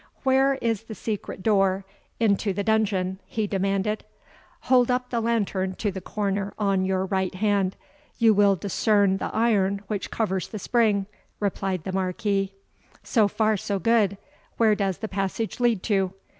[0.23, 1.85] "Where is the secret door
[2.19, 4.03] into the dungeon?" he demanded.
[4.61, 7.75] "Hold up the lantern to the corner on your right hand,
[8.17, 11.05] you will discern the iron which covers the spring,"
[11.39, 12.55] replied the Marquis.
[13.03, 14.17] "So far so good.
[14.57, 16.13] Where does the passage lead to?"